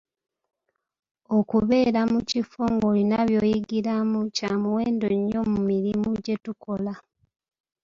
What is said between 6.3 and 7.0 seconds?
tukola.